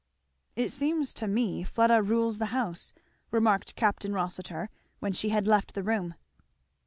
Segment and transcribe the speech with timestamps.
[0.55, 2.91] "It seems to me Fleda rules the house,"
[3.29, 4.03] remarked Capt.
[4.03, 6.15] Rossitur when she had left the room.